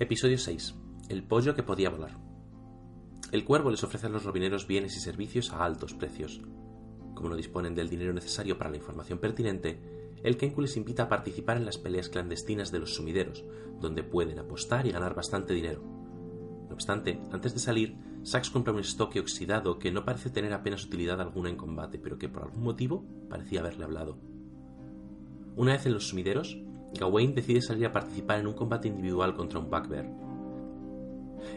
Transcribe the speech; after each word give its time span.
Episodio 0.00 0.38
6. 0.38 0.76
El 1.10 1.24
pollo 1.24 1.54
que 1.54 1.62
podía 1.62 1.90
volar. 1.90 2.16
El 3.32 3.44
cuervo 3.44 3.70
les 3.70 3.84
ofrece 3.84 4.06
a 4.06 4.08
los 4.08 4.24
robineros 4.24 4.66
bienes 4.66 4.96
y 4.96 5.00
servicios 5.00 5.52
a 5.52 5.62
altos 5.62 5.92
precios. 5.92 6.40
Como 7.14 7.28
no 7.28 7.36
disponen 7.36 7.74
del 7.74 7.90
dinero 7.90 8.14
necesario 8.14 8.56
para 8.56 8.70
la 8.70 8.78
información 8.78 9.18
pertinente, 9.18 9.78
el 10.24 10.38
Kenku 10.38 10.62
les 10.62 10.78
invita 10.78 11.02
a 11.02 11.08
participar 11.10 11.58
en 11.58 11.66
las 11.66 11.76
peleas 11.76 12.08
clandestinas 12.08 12.72
de 12.72 12.78
los 12.78 12.94
sumideros, 12.94 13.44
donde 13.78 14.02
pueden 14.02 14.38
apostar 14.38 14.86
y 14.86 14.90
ganar 14.90 15.14
bastante 15.14 15.52
dinero. 15.52 15.82
No 15.82 16.72
obstante, 16.72 17.20
antes 17.30 17.52
de 17.52 17.60
salir, 17.60 17.98
Sax 18.22 18.48
compra 18.48 18.72
un 18.72 18.80
estoque 18.80 19.20
oxidado 19.20 19.78
que 19.78 19.92
no 19.92 20.06
parece 20.06 20.30
tener 20.30 20.54
apenas 20.54 20.82
utilidad 20.82 21.20
alguna 21.20 21.50
en 21.50 21.56
combate, 21.56 21.98
pero 21.98 22.16
que 22.16 22.30
por 22.30 22.44
algún 22.44 22.62
motivo 22.62 23.04
parecía 23.28 23.60
haberle 23.60 23.84
hablado. 23.84 24.16
Una 25.56 25.72
vez 25.72 25.84
en 25.84 25.92
los 25.92 26.08
sumideros, 26.08 26.56
Gawain 26.98 27.34
decide 27.34 27.62
salir 27.62 27.86
a 27.86 27.92
participar 27.92 28.40
en 28.40 28.48
un 28.48 28.54
combate 28.54 28.88
individual 28.88 29.34
contra 29.34 29.58
un 29.58 29.70
bugbear. 29.70 30.06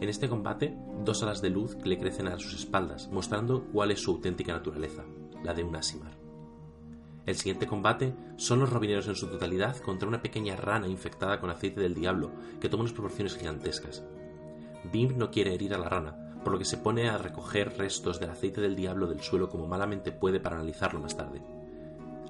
En 0.00 0.08
este 0.08 0.28
combate, 0.28 0.76
dos 1.04 1.22
alas 1.22 1.40
de 1.42 1.50
luz 1.50 1.76
le 1.84 1.98
crecen 1.98 2.28
a 2.28 2.38
sus 2.38 2.54
espaldas, 2.54 3.08
mostrando 3.12 3.64
cuál 3.72 3.90
es 3.90 4.00
su 4.00 4.12
auténtica 4.12 4.52
naturaleza, 4.52 5.04
la 5.44 5.54
de 5.54 5.62
un 5.62 5.76
Asimar. 5.76 6.18
El 7.26 7.36
siguiente 7.36 7.66
combate 7.66 8.14
son 8.36 8.60
los 8.60 8.70
robineros 8.70 9.06
en 9.06 9.14
su 9.14 9.28
totalidad 9.28 9.76
contra 9.76 10.08
una 10.08 10.22
pequeña 10.22 10.56
rana 10.56 10.88
infectada 10.88 11.38
con 11.40 11.50
aceite 11.50 11.80
del 11.80 11.94
diablo 11.94 12.32
que 12.58 12.68
toma 12.68 12.84
unas 12.84 12.94
proporciones 12.94 13.36
gigantescas. 13.36 14.02
Bim 14.90 15.18
no 15.18 15.30
quiere 15.30 15.54
herir 15.54 15.74
a 15.74 15.78
la 15.78 15.90
rana, 15.90 16.40
por 16.42 16.54
lo 16.54 16.58
que 16.58 16.64
se 16.64 16.78
pone 16.78 17.08
a 17.08 17.18
recoger 17.18 17.76
restos 17.76 18.18
del 18.18 18.30
aceite 18.30 18.62
del 18.62 18.76
diablo 18.76 19.06
del 19.06 19.20
suelo 19.20 19.50
como 19.50 19.66
malamente 19.66 20.10
puede 20.10 20.40
para 20.40 20.56
analizarlo 20.56 21.00
más 21.00 21.16
tarde. 21.16 21.42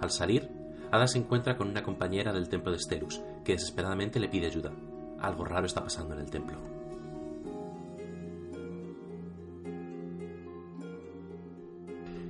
Al 0.00 0.10
salir, 0.10 0.50
Ada 0.90 1.06
se 1.06 1.18
encuentra 1.18 1.56
con 1.56 1.68
una 1.68 1.82
compañera 1.82 2.32
del 2.32 2.48
templo 2.48 2.72
de 2.72 2.78
Sterux, 2.78 3.20
que 3.44 3.52
desesperadamente 3.52 4.18
le 4.18 4.28
pide 4.28 4.46
ayuda. 4.46 4.72
Algo 5.20 5.44
raro 5.44 5.66
está 5.66 5.82
pasando 5.82 6.14
en 6.14 6.20
el 6.20 6.30
templo. 6.30 6.58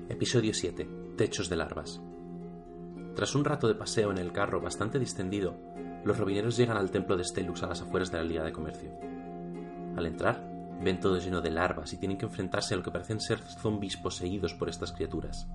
Episodio 0.09 0.53
7. 0.53 0.89
Techos 1.17 1.49
de 1.49 1.57
larvas. 1.57 2.01
Tras 3.15 3.35
un 3.37 3.45
rato 3.45 3.69
de 3.69 3.75
paseo 3.77 4.11
en 4.11 4.19
el 4.19 4.33
carro 4.33 4.61
bastante 4.61 4.99
distendido, 4.99 5.57
los 6.05 6.19
robineros 6.19 6.57
llegan 6.57 6.77
al 6.77 6.91
templo 6.91 7.17
de 7.17 7.25
Stelux 7.25 7.63
a 7.63 7.69
las 7.69 7.83
afueras 7.83 8.11
de 8.11 8.19
la 8.19 8.25
Liga 8.25 8.43
de 8.43 8.53
Comercio. 8.53 8.91
Al 9.97 10.07
entrar, 10.07 10.49
ven 10.83 10.99
todo 10.99 11.19
lleno 11.19 11.41
de 11.41 11.51
larvas 11.51 11.93
y 11.93 11.99
tienen 11.99 12.19
que 12.19 12.27
enfrentarse 12.27 12.75
a 12.75 12.77
lo 12.77 12.83
que 12.83 12.91
parecen 12.91 13.21
ser 13.21 13.39
zombies 13.39 13.97
poseídos 13.97 14.55
por 14.55 14.69
estas 14.69 14.93
criaturas. 14.93 15.49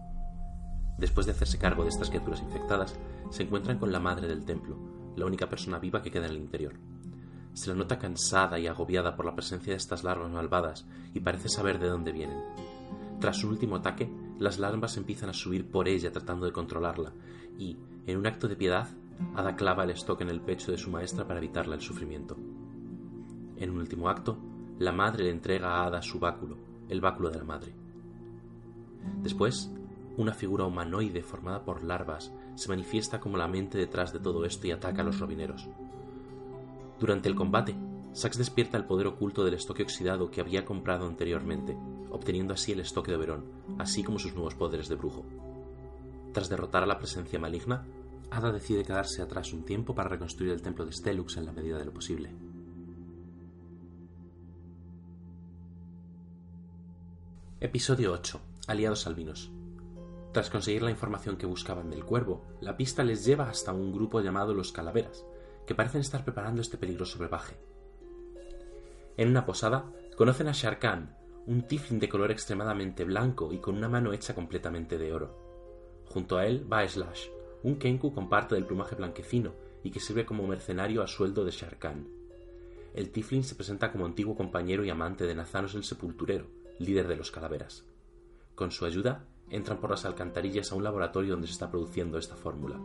Después 0.97 1.25
de 1.25 1.31
hacerse 1.31 1.57
cargo 1.57 1.83
de 1.83 1.89
estas 1.89 2.09
criaturas 2.09 2.41
infectadas, 2.41 2.95
se 3.29 3.43
encuentran 3.43 3.79
con 3.79 3.91
la 3.91 3.99
madre 3.99 4.27
del 4.27 4.45
templo, 4.45 4.77
la 5.15 5.25
única 5.25 5.49
persona 5.49 5.79
viva 5.79 6.01
que 6.01 6.11
queda 6.11 6.25
en 6.25 6.31
el 6.33 6.37
interior. 6.37 6.73
Se 7.53 7.69
la 7.69 7.75
nota 7.75 7.99
cansada 7.99 8.59
y 8.59 8.67
agobiada 8.67 9.15
por 9.15 9.25
la 9.25 9.35
presencia 9.35 9.73
de 9.73 9.77
estas 9.77 10.03
larvas 10.03 10.31
malvadas 10.31 10.85
y 11.13 11.19
parece 11.19 11.49
saber 11.49 11.79
de 11.79 11.89
dónde 11.89 12.11
vienen. 12.11 12.41
Tras 13.19 13.37
su 13.37 13.47
último 13.47 13.77
ataque, 13.77 14.11
las 14.39 14.59
larvas 14.59 14.97
empiezan 14.97 15.29
a 15.29 15.33
subir 15.33 15.69
por 15.69 15.87
ella 15.87 16.11
tratando 16.11 16.45
de 16.45 16.51
controlarla 16.51 17.13
y, 17.57 17.77
en 18.05 18.17
un 18.17 18.27
acto 18.27 18.47
de 18.47 18.55
piedad, 18.55 18.87
Ada 19.35 19.55
clava 19.55 19.83
el 19.83 19.91
estoque 19.91 20.23
en 20.23 20.29
el 20.29 20.41
pecho 20.41 20.71
de 20.71 20.77
su 20.77 20.89
maestra 20.89 21.25
para 21.25 21.39
evitarle 21.39 21.75
el 21.75 21.81
sufrimiento. 21.81 22.35
En 23.57 23.69
un 23.69 23.77
último 23.77 24.09
acto, 24.09 24.37
la 24.79 24.91
madre 24.91 25.25
le 25.25 25.29
entrega 25.29 25.69
a 25.69 25.85
Ada 25.85 26.01
su 26.01 26.19
báculo, 26.19 26.57
el 26.89 26.99
báculo 26.99 27.29
de 27.29 27.37
la 27.37 27.43
madre. 27.43 27.73
Después, 29.21 29.71
una 30.17 30.33
figura 30.33 30.65
humanoide 30.65 31.23
formada 31.23 31.63
por 31.63 31.83
larvas 31.83 32.31
se 32.55 32.69
manifiesta 32.69 33.19
como 33.19 33.37
la 33.37 33.47
mente 33.47 33.77
detrás 33.77 34.13
de 34.13 34.19
todo 34.19 34.45
esto 34.45 34.67
y 34.67 34.71
ataca 34.71 35.01
a 35.01 35.05
los 35.05 35.19
robineros. 35.19 35.67
Durante 36.99 37.29
el 37.29 37.35
combate, 37.35 37.75
Sax 38.13 38.37
despierta 38.37 38.77
el 38.77 38.85
poder 38.85 39.07
oculto 39.07 39.43
del 39.43 39.55
estoque 39.55 39.81
oxidado 39.81 40.29
que 40.29 40.39
había 40.39 40.65
comprado 40.65 41.07
anteriormente, 41.07 41.75
obteniendo 42.11 42.53
así 42.53 42.71
el 42.71 42.79
estoque 42.79 43.11
de 43.11 43.17
Oberón, 43.17 43.45
así 43.79 44.03
como 44.03 44.19
sus 44.19 44.35
nuevos 44.35 44.53
poderes 44.53 44.87
de 44.87 44.95
brujo. 44.95 45.25
Tras 46.31 46.47
derrotar 46.47 46.83
a 46.83 46.87
la 46.87 46.99
presencia 46.99 47.39
maligna, 47.39 47.85
Ada 48.29 48.51
decide 48.51 48.83
quedarse 48.83 49.21
atrás 49.21 49.51
un 49.53 49.63
tiempo 49.63 49.93
para 49.93 50.09
reconstruir 50.09 50.51
el 50.51 50.61
templo 50.61 50.85
de 50.85 50.91
Stelux 50.91 51.37
en 51.37 51.45
la 51.45 51.51
medida 51.51 51.77
de 51.77 51.85
lo 51.85 51.93
posible. 51.93 52.31
Episodio 57.59 58.11
8. 58.11 58.41
Aliados 58.67 59.07
albinos. 59.07 59.51
Tras 60.33 60.49
conseguir 60.49 60.81
la 60.81 60.89
información 60.89 61.37
que 61.37 61.45
buscaban 61.45 61.91
del 61.91 62.03
cuervo, 62.03 62.43
la 62.59 62.75
pista 62.75 63.03
les 63.03 63.23
lleva 63.23 63.49
hasta 63.49 63.71
un 63.71 63.93
grupo 63.93 64.19
llamado 64.19 64.55
los 64.55 64.71
Calaveras, 64.71 65.23
que 65.67 65.75
parecen 65.75 66.01
estar 66.01 66.23
preparando 66.23 66.59
este 66.59 66.79
peligroso 66.79 67.19
brebaje. 67.19 67.55
En 69.15 69.29
una 69.29 69.45
posada, 69.45 69.85
conocen 70.17 70.47
a 70.47 70.51
Sharkan, 70.51 71.15
un 71.45 71.67
tiflin 71.67 71.99
de 71.99 72.09
color 72.09 72.31
extremadamente 72.31 73.03
blanco 73.03 73.53
y 73.53 73.59
con 73.59 73.77
una 73.77 73.87
mano 73.87 74.11
hecha 74.11 74.33
completamente 74.33 74.97
de 74.97 75.13
oro. 75.13 75.37
Junto 76.07 76.37
a 76.37 76.47
él 76.47 76.65
va 76.71 76.87
Slash, 76.87 77.27
un 77.61 77.75
Kenku 77.75 78.11
con 78.11 78.27
parte 78.27 78.55
del 78.55 78.65
plumaje 78.65 78.95
blanquecino 78.95 79.53
y 79.83 79.91
que 79.91 79.99
sirve 79.99 80.25
como 80.25 80.47
mercenario 80.47 81.03
a 81.03 81.07
sueldo 81.07 81.45
de 81.45 81.51
Sharkan. 81.51 82.07
El 82.95 83.11
tiflin 83.11 83.43
se 83.43 83.53
presenta 83.53 83.91
como 83.91 84.07
antiguo 84.07 84.35
compañero 84.35 84.83
y 84.83 84.89
amante 84.89 85.27
de 85.27 85.35
Nazanos 85.35 85.75
el 85.75 85.83
Sepulturero, 85.83 86.47
líder 86.79 87.07
de 87.07 87.17
los 87.17 87.29
Calaveras. 87.29 87.85
Con 88.55 88.71
su 88.71 88.85
ayuda, 88.85 89.27
entran 89.49 89.79
por 89.79 89.91
las 89.91 90.05
alcantarillas 90.05 90.71
a 90.71 90.75
un 90.75 90.83
laboratorio 90.83 91.31
donde 91.31 91.47
se 91.47 91.53
está 91.53 91.69
produciendo 91.69 92.17
esta 92.17 92.35
fórmula. 92.35 92.79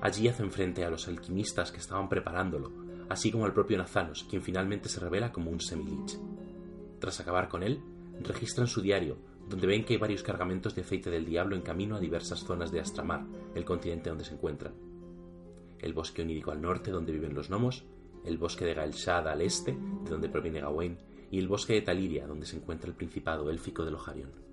Allí 0.00 0.28
hacen 0.28 0.50
frente 0.52 0.84
a 0.84 0.90
los 0.90 1.08
alquimistas 1.08 1.72
que 1.72 1.78
estaban 1.78 2.08
preparándolo, 2.08 2.70
así 3.08 3.30
como 3.30 3.44
al 3.44 3.52
propio 3.52 3.78
Nazanos, 3.78 4.24
quien 4.28 4.42
finalmente 4.42 4.88
se 4.88 5.00
revela 5.00 5.32
como 5.32 5.50
un 5.50 5.60
semilich. 5.60 6.18
Tras 7.00 7.20
acabar 7.20 7.48
con 7.48 7.62
él, 7.62 7.82
registran 8.22 8.68
su 8.68 8.80
diario, 8.80 9.18
donde 9.48 9.66
ven 9.66 9.84
que 9.84 9.94
hay 9.94 9.98
varios 9.98 10.22
cargamentos 10.22 10.74
de 10.74 10.82
aceite 10.82 11.10
del 11.10 11.24
diablo 11.24 11.56
en 11.56 11.62
camino 11.62 11.96
a 11.96 12.00
diversas 12.00 12.40
zonas 12.40 12.70
de 12.70 12.80
Astramar, 12.80 13.26
el 13.54 13.64
continente 13.64 14.10
donde 14.10 14.24
se 14.24 14.34
encuentran. 14.34 14.74
El 15.80 15.94
bosque 15.94 16.22
onírico 16.22 16.50
al 16.50 16.60
norte, 16.60 16.90
donde 16.90 17.12
viven 17.12 17.34
los 17.34 17.48
gnomos, 17.48 17.84
el 18.24 18.38
bosque 18.38 18.64
de 18.64 18.74
Gaelshad 18.74 19.28
al 19.28 19.40
este, 19.40 19.72
de 19.72 20.10
donde 20.10 20.28
proviene 20.28 20.60
Gawain, 20.60 20.98
y 21.30 21.38
el 21.38 21.48
bosque 21.48 21.74
de 21.74 21.82
Taliria, 21.82 22.26
donde 22.26 22.46
se 22.46 22.56
encuentra 22.56 22.88
el 22.88 22.96
principado 22.96 23.50
élfico 23.50 23.84
de 23.84 23.90
Loharion. 23.90 24.47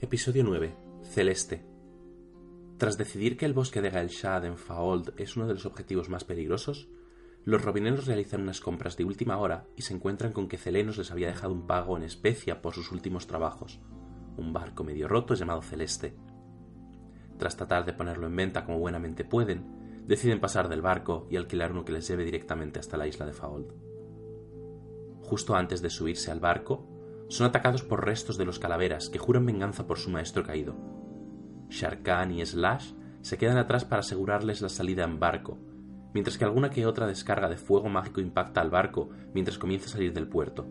Episodio 0.00 0.44
9. 0.44 0.76
Celeste. 1.02 1.64
Tras 2.76 2.98
decidir 2.98 3.36
que 3.36 3.46
el 3.46 3.54
bosque 3.54 3.80
de 3.80 3.90
Gaelshad 3.90 4.44
en 4.44 4.58
Faold 4.58 5.14
es 5.16 5.36
uno 5.36 5.46
de 5.46 5.54
los 5.54 5.64
objetivos 5.64 6.08
más 6.08 6.24
peligrosos, 6.24 6.88
los 7.44 7.62
robineros 7.62 8.06
realizan 8.06 8.42
unas 8.42 8.60
compras 8.60 8.96
de 8.96 9.04
última 9.04 9.38
hora 9.38 9.66
y 9.76 9.82
se 9.82 9.94
encuentran 9.94 10.32
con 10.32 10.48
que 10.48 10.58
Celenos 10.58 10.98
les 10.98 11.10
había 11.10 11.28
dejado 11.28 11.52
un 11.52 11.66
pago 11.66 11.96
en 11.96 12.02
especia 12.02 12.60
por 12.60 12.74
sus 12.74 12.92
últimos 12.92 13.26
trabajos, 13.26 13.80
un 14.36 14.52
barco 14.52 14.84
medio 14.84 15.08
roto 15.08 15.34
llamado 15.34 15.62
Celeste. 15.62 16.14
Tras 17.38 17.56
tratar 17.56 17.84
de 17.84 17.92
ponerlo 17.92 18.26
en 18.26 18.36
venta 18.36 18.64
como 18.64 18.78
buenamente 18.78 19.24
pueden, 19.24 20.04
deciden 20.06 20.40
pasar 20.40 20.68
del 20.68 20.82
barco 20.82 21.26
y 21.30 21.36
alquilar 21.36 21.72
uno 21.72 21.84
que 21.84 21.92
les 21.92 22.06
lleve 22.08 22.24
directamente 22.24 22.78
hasta 22.78 22.96
la 22.96 23.06
isla 23.06 23.26
de 23.26 23.32
Faold. 23.32 23.93
Justo 25.24 25.56
antes 25.56 25.80
de 25.80 25.90
subirse 25.90 26.30
al 26.30 26.40
barco, 26.40 26.86
son 27.28 27.46
atacados 27.46 27.82
por 27.82 28.04
restos 28.04 28.36
de 28.36 28.44
los 28.44 28.58
calaveras 28.58 29.08
que 29.08 29.18
juran 29.18 29.46
venganza 29.46 29.86
por 29.86 29.98
su 29.98 30.10
maestro 30.10 30.44
caído. 30.44 30.76
Sharkan 31.70 32.30
y 32.30 32.44
Slash 32.44 32.92
se 33.22 33.38
quedan 33.38 33.56
atrás 33.56 33.84
para 33.84 34.00
asegurarles 34.00 34.60
la 34.60 34.68
salida 34.68 35.04
en 35.04 35.18
barco, 35.18 35.58
mientras 36.12 36.36
que 36.36 36.44
alguna 36.44 36.70
que 36.70 36.86
otra 36.86 37.06
descarga 37.06 37.48
de 37.48 37.56
fuego 37.56 37.88
mágico 37.88 38.20
impacta 38.20 38.60
al 38.60 38.70
barco 38.70 39.08
mientras 39.32 39.58
comienza 39.58 39.86
a 39.86 39.92
salir 39.92 40.12
del 40.12 40.28
puerto. 40.28 40.66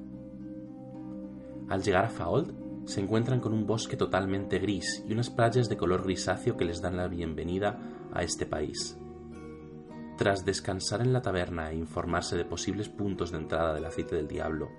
Al 1.67 1.81
llegar 1.81 2.05
a 2.05 2.09
Faold, 2.09 2.53
se 2.85 3.01
encuentran 3.01 3.39
con 3.39 3.53
un 3.53 3.65
bosque 3.65 3.97
totalmente 3.97 4.59
gris 4.59 5.03
y 5.07 5.13
unas 5.13 5.29
playas 5.29 5.67
de 5.67 5.77
color 5.77 6.03
grisáceo 6.03 6.57
que 6.57 6.65
les 6.65 6.81
dan 6.81 6.97
la 6.97 7.07
bienvenida 7.07 7.79
a 8.13 8.23
este 8.23 8.45
país. 8.45 8.97
Tras 10.17 10.45
descansar 10.45 11.01
en 11.01 11.11
la 11.11 11.21
taberna 11.21 11.71
e 11.71 11.75
informarse 11.75 12.37
de 12.37 12.45
posibles 12.45 12.87
puntos 12.87 13.31
de 13.31 13.39
entrada 13.39 13.73
del 13.73 13.85
aceite 13.85 14.15
del 14.15 14.27
diablo, 14.27 14.69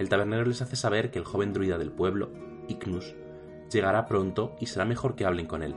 el 0.00 0.08
tabernero 0.08 0.44
les 0.44 0.62
hace 0.62 0.74
saber 0.74 1.10
que 1.10 1.18
el 1.18 1.24
joven 1.24 1.52
druida 1.52 1.78
del 1.78 1.92
pueblo, 1.92 2.32
Ignus, 2.68 3.14
llegará 3.72 4.06
pronto 4.06 4.56
y 4.58 4.66
será 4.66 4.84
mejor 4.84 5.14
que 5.14 5.26
hablen 5.26 5.46
con 5.46 5.62
él. 5.62 5.76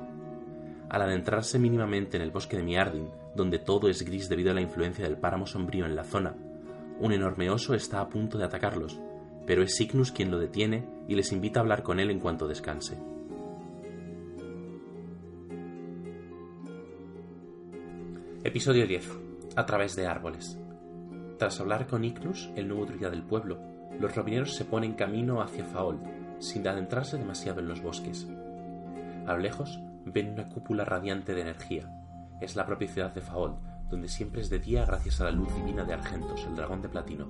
Al 0.89 1.01
adentrarse 1.03 1.59
mínimamente 1.59 2.17
en 2.17 2.23
el 2.23 2.31
bosque 2.31 2.57
de 2.57 2.63
Miardin, 2.63 3.09
donde 3.35 3.59
todo 3.59 3.87
es 3.87 4.03
gris 4.03 4.29
debido 4.29 4.51
a 4.51 4.53
la 4.55 4.61
influencia 4.61 5.05
del 5.05 5.17
páramo 5.17 5.45
sombrío 5.45 5.85
en 5.85 5.95
la 5.95 6.03
zona, 6.03 6.35
un 6.99 7.11
enorme 7.11 7.49
oso 7.49 7.75
está 7.75 7.99
a 8.01 8.09
punto 8.09 8.37
de 8.37 8.45
atacarlos, 8.45 8.99
pero 9.45 9.61
es 9.61 9.79
Ignus 9.79 10.11
quien 10.11 10.31
lo 10.31 10.39
detiene 10.39 10.87
y 11.07 11.15
les 11.15 11.31
invita 11.31 11.59
a 11.59 11.63
hablar 11.63 11.83
con 11.83 11.99
él 11.99 12.09
en 12.09 12.19
cuanto 12.19 12.47
descanse. 12.47 12.97
Episodio 18.45 18.85
10. 18.85 19.09
A 19.55 19.65
través 19.65 19.95
de 19.95 20.05
árboles. 20.05 20.59
Tras 21.39 21.61
hablar 21.61 21.87
con 21.87 22.03
Ignus, 22.03 22.49
el 22.57 22.67
nuevo 22.67 22.85
druida 22.85 23.09
del 23.09 23.23
pueblo, 23.23 23.57
los 23.97 24.13
robineros 24.13 24.53
se 24.53 24.65
ponen 24.65 24.95
camino 24.95 25.41
hacia 25.41 25.63
Faold, 25.63 26.01
sin 26.39 26.67
adentrarse 26.67 27.17
demasiado 27.17 27.61
en 27.61 27.69
los 27.69 27.81
bosques. 27.81 28.27
A 29.25 29.31
lo 29.31 29.39
lejos 29.39 29.79
ven 30.05 30.33
una 30.33 30.49
cúpula 30.49 30.83
radiante 30.83 31.33
de 31.33 31.39
energía, 31.39 31.89
es 32.41 32.57
la 32.57 32.65
propia 32.65 32.89
ciudad 32.89 33.13
de 33.13 33.21
Faold, 33.21 33.55
donde 33.89 34.09
siempre 34.09 34.41
es 34.41 34.49
de 34.49 34.59
día 34.59 34.83
gracias 34.83 35.21
a 35.21 35.23
la 35.23 35.31
luz 35.31 35.55
divina 35.55 35.85
de 35.85 35.93
Argentos, 35.93 36.45
el 36.45 36.57
dragón 36.57 36.81
de 36.81 36.89
platino. 36.89 37.29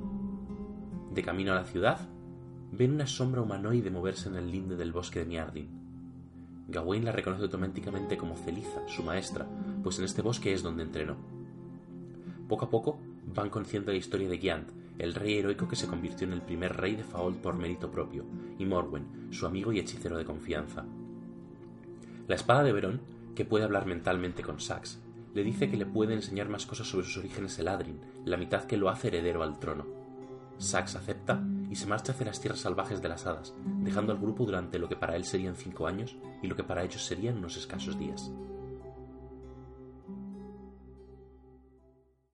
De 1.11 1.21
camino 1.21 1.51
a 1.51 1.57
la 1.57 1.65
ciudad, 1.65 1.99
ven 2.71 2.91
una 2.91 3.05
sombra 3.05 3.43
humanoide 3.43 3.91
moverse 3.91 4.29
en 4.29 4.35
el 4.35 4.49
linde 4.49 4.75
del 4.75 4.91
bosque 4.91 5.19
de 5.19 5.25
Miardin. 5.25 5.82
Gawain 6.67 7.03
la 7.03 7.11
reconoce 7.11 7.43
automáticamente 7.43 8.17
como 8.17 8.37
Celiza, 8.37 8.87
su 8.87 9.03
maestra, 9.03 9.47
pues 9.83 9.99
en 9.99 10.05
este 10.05 10.21
bosque 10.21 10.53
es 10.53 10.63
donde 10.63 10.83
entrenó. 10.83 11.17
Poco 12.47 12.65
a 12.65 12.69
poco 12.69 12.99
van 13.25 13.49
conociendo 13.49 13.91
la 13.91 13.97
historia 13.97 14.29
de 14.29 14.37
Giant, 14.37 14.69
el 14.97 15.13
rey 15.13 15.37
heroico 15.37 15.67
que 15.67 15.75
se 15.75 15.87
convirtió 15.87 16.27
en 16.27 16.33
el 16.33 16.41
primer 16.41 16.75
rey 16.77 16.95
de 16.95 17.03
Faold 17.03 17.37
por 17.37 17.55
mérito 17.55 17.89
propio, 17.89 18.25
y 18.57 18.65
Morwen, 18.65 19.31
su 19.31 19.45
amigo 19.45 19.71
y 19.71 19.79
hechicero 19.79 20.17
de 20.17 20.25
confianza. 20.25 20.85
La 22.27 22.35
espada 22.35 22.63
de 22.63 22.71
Verón, 22.71 23.01
que 23.35 23.45
puede 23.45 23.65
hablar 23.65 23.85
mentalmente 23.85 24.43
con 24.43 24.59
Sax, 24.59 24.99
le 25.33 25.43
dice 25.43 25.69
que 25.69 25.77
le 25.77 25.85
puede 25.85 26.13
enseñar 26.13 26.47
más 26.47 26.65
cosas 26.65 26.87
sobre 26.87 27.05
sus 27.05 27.17
orígenes 27.17 27.57
Eladrin, 27.57 27.99
la 28.23 28.37
mitad 28.37 28.65
que 28.65 28.77
lo 28.77 28.89
hace 28.89 29.07
heredero 29.07 29.43
al 29.43 29.59
trono. 29.59 29.85
Sax 30.59 30.95
acepta 30.95 31.43
y 31.73 31.75
se 31.75 31.87
marcha 31.87 32.11
hacia 32.11 32.27
las 32.27 32.39
tierras 32.39 32.59
salvajes 32.59 33.01
de 33.01 33.09
las 33.09 33.25
hadas, 33.25 33.55
dejando 33.79 34.11
al 34.11 34.19
grupo 34.19 34.45
durante 34.45 34.77
lo 34.77 34.87
que 34.87 34.95
para 34.95 35.15
él 35.15 35.25
serían 35.25 35.55
cinco 35.55 35.87
años 35.87 36.15
y 36.43 36.45
lo 36.45 36.55
que 36.55 36.63
para 36.63 36.83
ellos 36.83 37.03
serían 37.03 37.39
unos 37.39 37.57
escasos 37.57 37.97
días. 37.97 38.31